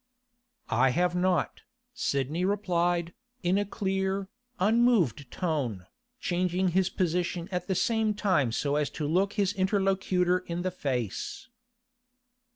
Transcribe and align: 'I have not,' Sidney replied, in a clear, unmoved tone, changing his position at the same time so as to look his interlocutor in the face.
'I 0.71 0.89
have 0.97 1.13
not,' 1.13 1.61
Sidney 1.93 2.43
replied, 2.43 3.13
in 3.43 3.59
a 3.59 3.65
clear, 3.65 4.29
unmoved 4.59 5.29
tone, 5.29 5.85
changing 6.19 6.69
his 6.69 6.89
position 6.89 7.47
at 7.51 7.67
the 7.67 7.75
same 7.75 8.15
time 8.15 8.51
so 8.51 8.77
as 8.77 8.89
to 8.89 9.05
look 9.07 9.33
his 9.33 9.53
interlocutor 9.53 10.39
in 10.39 10.63
the 10.63 10.71
face. 10.71 11.49